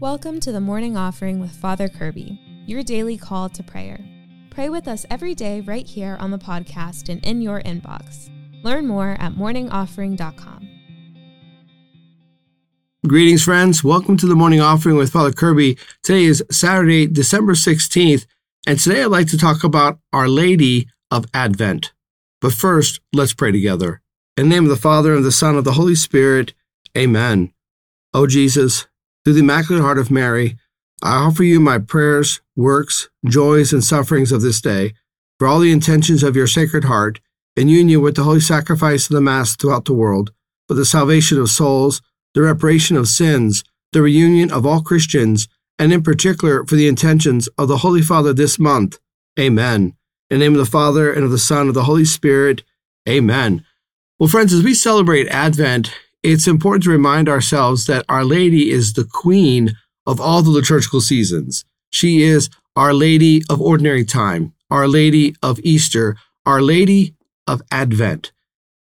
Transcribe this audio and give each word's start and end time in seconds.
Welcome 0.00 0.40
to 0.40 0.50
the 0.50 0.62
morning 0.62 0.96
offering 0.96 1.40
with 1.40 1.50
Father 1.50 1.86
Kirby, 1.86 2.40
your 2.64 2.82
daily 2.82 3.18
call 3.18 3.50
to 3.50 3.62
prayer. 3.62 4.00
Pray 4.48 4.70
with 4.70 4.88
us 4.88 5.04
every 5.10 5.34
day 5.34 5.60
right 5.60 5.86
here 5.86 6.16
on 6.18 6.30
the 6.30 6.38
podcast 6.38 7.10
and 7.10 7.22
in 7.22 7.42
your 7.42 7.60
inbox. 7.60 8.30
Learn 8.64 8.86
more 8.86 9.18
at 9.20 9.34
morningoffering.com. 9.34 10.68
Greetings, 13.06 13.44
friends. 13.44 13.84
Welcome 13.84 14.16
to 14.16 14.26
the 14.26 14.34
morning 14.34 14.62
offering 14.62 14.96
with 14.96 15.12
Father 15.12 15.32
Kirby. 15.32 15.76
Today 16.02 16.24
is 16.24 16.42
Saturday, 16.50 17.06
December 17.06 17.52
16th, 17.52 18.24
and 18.66 18.80
today 18.80 19.02
I'd 19.02 19.08
like 19.08 19.26
to 19.26 19.36
talk 19.36 19.64
about 19.64 19.98
Our 20.14 20.28
Lady 20.28 20.88
of 21.10 21.26
Advent. 21.34 21.92
But 22.40 22.54
first, 22.54 23.00
let's 23.12 23.34
pray 23.34 23.52
together. 23.52 24.00
In 24.38 24.48
the 24.48 24.54
name 24.54 24.64
of 24.64 24.70
the 24.70 24.76
Father, 24.76 25.14
and 25.14 25.26
the 25.26 25.30
Son, 25.30 25.56
and 25.56 25.66
the 25.66 25.72
Holy 25.72 25.94
Spirit, 25.94 26.54
amen. 26.96 27.52
O 28.14 28.26
Jesus, 28.26 28.86
through 29.24 29.34
the 29.34 29.40
Immaculate 29.40 29.82
Heart 29.82 29.98
of 29.98 30.10
Mary, 30.10 30.56
I 31.02 31.16
offer 31.16 31.42
you 31.42 31.60
my 31.60 31.78
prayers, 31.78 32.40
works, 32.56 33.08
joys, 33.26 33.72
and 33.72 33.82
sufferings 33.82 34.32
of 34.32 34.42
this 34.42 34.60
day, 34.60 34.92
for 35.38 35.48
all 35.48 35.60
the 35.60 35.72
intentions 35.72 36.22
of 36.22 36.36
your 36.36 36.46
Sacred 36.46 36.84
Heart, 36.84 37.20
in 37.56 37.68
union 37.68 38.02
with 38.02 38.16
the 38.16 38.24
holy 38.24 38.40
sacrifice 38.40 39.08
of 39.08 39.14
the 39.14 39.20
Mass 39.20 39.56
throughout 39.56 39.86
the 39.86 39.94
world, 39.94 40.32
for 40.68 40.74
the 40.74 40.84
salvation 40.84 41.38
of 41.38 41.50
souls, 41.50 42.02
the 42.34 42.42
reparation 42.42 42.96
of 42.96 43.08
sins, 43.08 43.64
the 43.92 44.02
reunion 44.02 44.52
of 44.52 44.66
all 44.66 44.82
Christians, 44.82 45.48
and 45.78 45.92
in 45.92 46.02
particular 46.02 46.64
for 46.64 46.76
the 46.76 46.86
intentions 46.86 47.48
of 47.58 47.68
the 47.68 47.78
Holy 47.78 48.02
Father 48.02 48.32
this 48.32 48.58
month. 48.58 48.98
Amen. 49.38 49.94
In 50.30 50.38
the 50.38 50.44
name 50.44 50.52
of 50.52 50.58
the 50.58 50.70
Father, 50.70 51.12
and 51.12 51.24
of 51.24 51.30
the 51.30 51.38
Son, 51.38 51.62
and 51.62 51.68
of 51.70 51.74
the 51.74 51.84
Holy 51.84 52.04
Spirit. 52.04 52.62
Amen. 53.08 53.64
Well, 54.18 54.28
friends, 54.28 54.52
as 54.52 54.62
we 54.62 54.74
celebrate 54.74 55.28
Advent, 55.28 55.90
it's 56.22 56.46
important 56.46 56.84
to 56.84 56.90
remind 56.90 57.28
ourselves 57.28 57.86
that 57.86 58.04
Our 58.08 58.24
Lady 58.24 58.70
is 58.70 58.92
the 58.92 59.04
queen 59.04 59.70
of 60.06 60.20
all 60.20 60.42
the 60.42 60.50
liturgical 60.50 61.00
seasons. 61.00 61.64
She 61.90 62.22
is 62.22 62.50
Our 62.76 62.92
Lady 62.92 63.42
of 63.48 63.60
Ordinary 63.60 64.04
Time, 64.04 64.52
Our 64.70 64.86
Lady 64.86 65.34
of 65.42 65.58
Easter, 65.60 66.16
Our 66.44 66.60
Lady 66.60 67.14
of 67.46 67.62
Advent. 67.70 68.32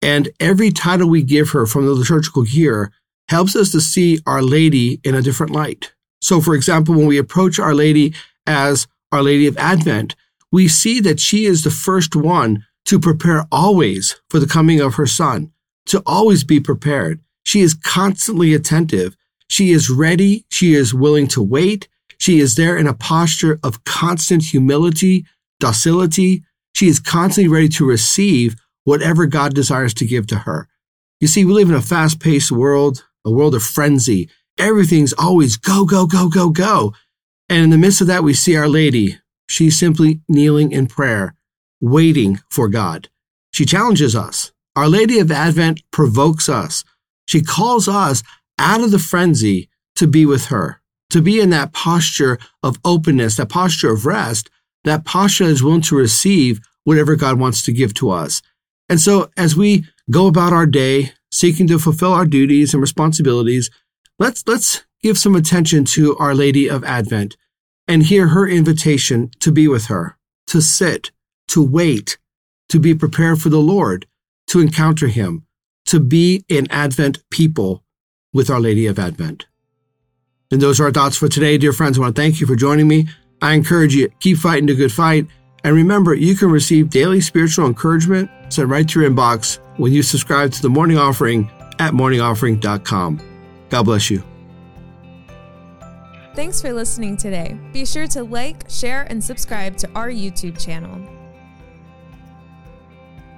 And 0.00 0.30
every 0.40 0.70
title 0.70 1.08
we 1.08 1.22
give 1.22 1.50
her 1.50 1.66
from 1.66 1.86
the 1.86 1.92
liturgical 1.92 2.46
year 2.46 2.92
helps 3.28 3.54
us 3.54 3.72
to 3.72 3.80
see 3.80 4.20
Our 4.26 4.42
Lady 4.42 5.00
in 5.04 5.14
a 5.14 5.22
different 5.22 5.52
light. 5.52 5.92
So, 6.22 6.40
for 6.40 6.54
example, 6.54 6.94
when 6.94 7.06
we 7.06 7.18
approach 7.18 7.58
Our 7.58 7.74
Lady 7.74 8.14
as 8.46 8.86
Our 9.12 9.22
Lady 9.22 9.46
of 9.46 9.56
Advent, 9.58 10.16
we 10.50 10.66
see 10.66 11.00
that 11.00 11.20
she 11.20 11.44
is 11.44 11.62
the 11.62 11.70
first 11.70 12.16
one 12.16 12.64
to 12.86 12.98
prepare 12.98 13.44
always 13.52 14.18
for 14.30 14.38
the 14.38 14.46
coming 14.46 14.80
of 14.80 14.94
her 14.94 15.06
Son 15.06 15.52
to 15.88 16.02
always 16.06 16.44
be 16.44 16.60
prepared. 16.60 17.20
She 17.42 17.60
is 17.60 17.74
constantly 17.74 18.54
attentive. 18.54 19.16
She 19.48 19.70
is 19.70 19.90
ready. 19.90 20.44
She 20.50 20.74
is 20.74 20.94
willing 20.94 21.26
to 21.28 21.42
wait. 21.42 21.88
She 22.18 22.40
is 22.40 22.56
there 22.56 22.76
in 22.76 22.86
a 22.86 22.94
posture 22.94 23.58
of 23.62 23.84
constant 23.84 24.44
humility, 24.44 25.24
docility. 25.60 26.42
She 26.74 26.88
is 26.88 27.00
constantly 27.00 27.52
ready 27.52 27.68
to 27.70 27.86
receive 27.86 28.56
whatever 28.84 29.26
God 29.26 29.54
desires 29.54 29.94
to 29.94 30.06
give 30.06 30.26
to 30.28 30.38
her. 30.40 30.68
You 31.20 31.28
see, 31.28 31.44
we 31.44 31.52
live 31.52 31.68
in 31.68 31.74
a 31.74 31.82
fast 31.82 32.20
paced 32.20 32.52
world, 32.52 33.04
a 33.24 33.30
world 33.30 33.54
of 33.54 33.62
frenzy. 33.62 34.28
Everything's 34.58 35.12
always 35.14 35.56
go, 35.56 35.84
go, 35.84 36.06
go, 36.06 36.28
go, 36.28 36.50
go. 36.50 36.94
And 37.48 37.64
in 37.64 37.70
the 37.70 37.78
midst 37.78 38.00
of 38.00 38.06
that, 38.08 38.22
we 38.22 38.34
see 38.34 38.56
Our 38.56 38.68
Lady. 38.68 39.18
She's 39.48 39.78
simply 39.78 40.20
kneeling 40.28 40.72
in 40.72 40.86
prayer, 40.86 41.34
waiting 41.80 42.40
for 42.50 42.68
God. 42.68 43.08
She 43.52 43.64
challenges 43.64 44.14
us. 44.14 44.52
Our 44.78 44.88
Lady 44.88 45.18
of 45.18 45.32
Advent 45.32 45.82
provokes 45.90 46.48
us. 46.48 46.84
She 47.26 47.42
calls 47.42 47.88
us 47.88 48.22
out 48.60 48.80
of 48.80 48.92
the 48.92 49.00
frenzy 49.00 49.68
to 49.96 50.06
be 50.06 50.24
with 50.24 50.46
her, 50.46 50.80
to 51.10 51.20
be 51.20 51.40
in 51.40 51.50
that 51.50 51.72
posture 51.72 52.38
of 52.62 52.78
openness, 52.84 53.38
that 53.38 53.48
posture 53.48 53.90
of 53.90 54.06
rest, 54.06 54.50
that 54.84 55.04
posture 55.04 55.46
is 55.46 55.64
willing 55.64 55.80
to 55.80 55.96
receive 55.96 56.60
whatever 56.84 57.16
God 57.16 57.40
wants 57.40 57.64
to 57.64 57.72
give 57.72 57.92
to 57.94 58.10
us. 58.10 58.40
And 58.88 59.00
so 59.00 59.32
as 59.36 59.56
we 59.56 59.84
go 60.12 60.28
about 60.28 60.52
our 60.52 60.64
day, 60.64 61.10
seeking 61.32 61.66
to 61.66 61.80
fulfill 61.80 62.12
our 62.12 62.24
duties 62.24 62.72
and 62.72 62.80
responsibilities, 62.80 63.70
let's, 64.20 64.44
let's 64.46 64.84
give 65.02 65.18
some 65.18 65.34
attention 65.34 65.86
to 65.86 66.16
Our 66.18 66.36
Lady 66.36 66.70
of 66.70 66.84
Advent 66.84 67.36
and 67.88 68.04
hear 68.04 68.28
her 68.28 68.46
invitation 68.46 69.32
to 69.40 69.50
be 69.50 69.66
with 69.66 69.86
her, 69.86 70.16
to 70.46 70.62
sit, 70.62 71.10
to 71.48 71.64
wait, 71.64 72.16
to 72.68 72.78
be 72.78 72.94
prepared 72.94 73.42
for 73.42 73.48
the 73.48 73.58
Lord, 73.58 74.06
to 74.48 74.60
encounter 74.60 75.08
him, 75.08 75.44
to 75.86 76.00
be 76.00 76.44
an 76.50 76.66
Advent 76.70 77.18
people 77.30 77.84
with 78.32 78.50
Our 78.50 78.60
Lady 78.60 78.86
of 78.86 78.98
Advent. 78.98 79.46
And 80.50 80.60
those 80.60 80.80
are 80.80 80.84
our 80.84 80.90
thoughts 80.90 81.16
for 81.16 81.28
today, 81.28 81.58
dear 81.58 81.72
friends. 81.72 81.98
I 81.98 82.02
want 82.02 82.16
to 82.16 82.22
thank 82.22 82.40
you 82.40 82.46
for 82.46 82.56
joining 82.56 82.88
me. 82.88 83.08
I 83.40 83.52
encourage 83.54 83.94
you, 83.94 84.08
keep 84.20 84.38
fighting 84.38 84.66
the 84.66 84.74
good 84.74 84.92
fight. 84.92 85.26
And 85.64 85.74
remember, 85.74 86.14
you 86.14 86.34
can 86.34 86.50
receive 86.50 86.90
daily 86.90 87.20
spiritual 87.20 87.66
encouragement 87.66 88.30
sent 88.48 88.68
right 88.68 88.88
to 88.88 89.00
your 89.00 89.10
inbox 89.10 89.58
when 89.76 89.92
you 89.92 90.02
subscribe 90.02 90.52
to 90.52 90.62
the 90.62 90.70
morning 90.70 90.98
offering 90.98 91.50
at 91.78 91.92
morningoffering.com. 91.92 93.20
God 93.68 93.82
bless 93.82 94.10
you. 94.10 94.22
Thanks 96.34 96.62
for 96.62 96.72
listening 96.72 97.16
today. 97.16 97.58
Be 97.72 97.84
sure 97.84 98.06
to 98.08 98.22
like, 98.22 98.68
share, 98.70 99.06
and 99.10 99.22
subscribe 99.22 99.76
to 99.78 99.90
our 99.94 100.08
YouTube 100.08 100.58
channel. 100.62 101.17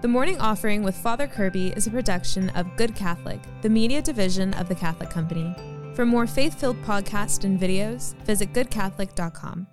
The 0.00 0.06
Morning 0.06 0.38
Offering 0.38 0.84
with 0.84 0.94
Father 0.94 1.26
Kirby 1.26 1.72
is 1.74 1.88
a 1.88 1.90
production 1.90 2.50
of 2.50 2.76
Good 2.76 2.94
Catholic, 2.94 3.40
the 3.62 3.68
media 3.68 4.00
division 4.00 4.54
of 4.54 4.68
the 4.68 4.74
Catholic 4.76 5.10
Company. 5.10 5.52
For 5.94 6.06
more 6.06 6.24
faith 6.24 6.54
filled 6.54 6.80
podcasts 6.82 7.42
and 7.42 7.58
videos, 7.58 8.14
visit 8.18 8.52
goodcatholic.com. 8.52 9.66